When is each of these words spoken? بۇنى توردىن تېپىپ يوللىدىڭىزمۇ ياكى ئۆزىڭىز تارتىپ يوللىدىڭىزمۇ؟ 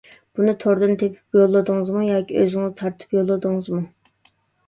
بۇنى 0.37 0.53
توردىن 0.61 0.95
تېپىپ 1.01 1.37
يوللىدىڭىزمۇ 1.39 2.01
ياكى 2.07 2.39
ئۆزىڭىز 2.43 2.73
تارتىپ 2.81 3.13
يوللىدىڭىزمۇ؟ 3.17 3.83